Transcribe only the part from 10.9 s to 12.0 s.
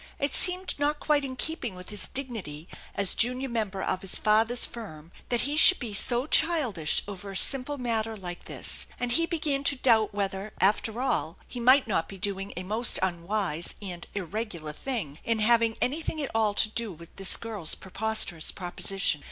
all, he might